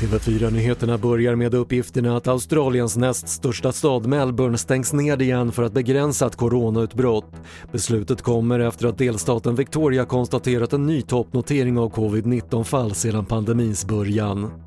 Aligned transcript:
TV4-nyheterna 0.00 0.98
börjar 0.98 1.34
med 1.34 1.54
uppgifterna 1.54 2.16
att 2.16 2.28
Australiens 2.28 2.96
näst 2.96 3.28
största 3.28 3.72
stad 3.72 4.06
Melbourne 4.06 4.58
stängs 4.58 4.92
ned 4.92 5.22
igen 5.22 5.52
för 5.52 5.62
att 5.62 5.72
begränsa 5.72 6.26
ett 6.26 6.36
coronautbrott. 6.36 7.32
Beslutet 7.72 8.22
kommer 8.22 8.60
efter 8.60 8.86
att 8.86 8.98
delstaten 8.98 9.54
Victoria 9.54 10.04
konstaterat 10.04 10.72
en 10.72 10.86
ny 10.86 11.02
toppnotering 11.02 11.78
av 11.78 11.92
covid-19 11.92 12.64
fall 12.64 12.94
sedan 12.94 13.26
pandemins 13.26 13.86
början. 13.86 14.65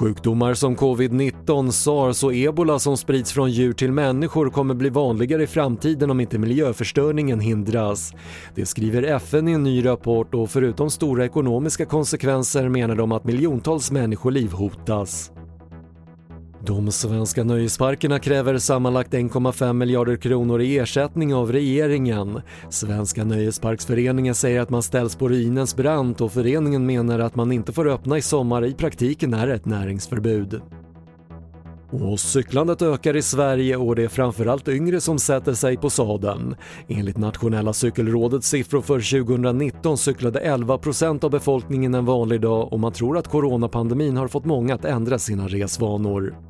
Sjukdomar 0.00 0.54
som 0.54 0.76
covid-19, 0.76 1.70
sars 1.70 2.24
och 2.24 2.34
ebola 2.34 2.78
som 2.78 2.96
sprids 2.96 3.32
från 3.32 3.50
djur 3.50 3.72
till 3.72 3.92
människor 3.92 4.50
kommer 4.50 4.74
bli 4.74 4.88
vanligare 4.90 5.42
i 5.42 5.46
framtiden 5.46 6.10
om 6.10 6.20
inte 6.20 6.38
miljöförstöringen 6.38 7.40
hindras. 7.40 8.14
Det 8.54 8.66
skriver 8.66 9.02
FN 9.02 9.48
i 9.48 9.52
en 9.52 9.62
ny 9.62 9.84
rapport 9.84 10.34
och 10.34 10.50
förutom 10.50 10.90
stora 10.90 11.24
ekonomiska 11.24 11.84
konsekvenser 11.84 12.68
menar 12.68 12.94
de 12.94 13.12
att 13.12 13.24
miljontals 13.24 13.90
människoliv 13.90 14.52
hotas. 14.52 15.32
De 16.64 16.92
svenska 16.92 17.44
nöjesparkerna 17.44 18.18
kräver 18.18 18.58
sammanlagt 18.58 19.12
1,5 19.12 19.72
miljarder 19.72 20.16
kronor 20.16 20.60
i 20.60 20.78
ersättning 20.78 21.34
av 21.34 21.52
regeringen. 21.52 22.40
Svenska 22.68 23.24
Nöjesparksföreningen 23.24 24.34
säger 24.34 24.60
att 24.60 24.70
man 24.70 24.82
ställs 24.82 25.16
på 25.16 25.28
ruinens 25.28 25.76
brant 25.76 26.20
och 26.20 26.32
föreningen 26.32 26.86
menar 26.86 27.18
att 27.18 27.36
man 27.36 27.52
inte 27.52 27.72
får 27.72 27.88
öppna 27.88 28.18
i 28.18 28.22
sommar 28.22 28.64
i 28.64 28.74
praktiken 28.74 29.34
är 29.34 29.48
ett 29.48 29.66
näringsförbud. 29.66 30.60
Och 31.92 32.20
cyklandet 32.20 32.82
ökar 32.82 33.16
i 33.16 33.22
Sverige 33.22 33.76
och 33.76 33.96
det 33.96 34.04
är 34.04 34.08
framförallt 34.08 34.68
yngre 34.68 35.00
som 35.00 35.18
sätter 35.18 35.54
sig 35.54 35.76
på 35.76 35.90
sadeln. 35.90 36.56
Enligt 36.88 37.16
Nationella 37.16 37.72
cykelrådets 37.72 38.48
siffror 38.48 38.80
för 38.80 39.24
2019 39.24 39.98
cyklade 39.98 40.40
11% 40.40 41.24
av 41.24 41.30
befolkningen 41.30 41.94
en 41.94 42.04
vanlig 42.04 42.40
dag 42.40 42.72
och 42.72 42.80
man 42.80 42.92
tror 42.92 43.18
att 43.18 43.28
coronapandemin 43.28 44.16
har 44.16 44.28
fått 44.28 44.44
många 44.44 44.74
att 44.74 44.84
ändra 44.84 45.18
sina 45.18 45.48
resvanor. 45.48 46.49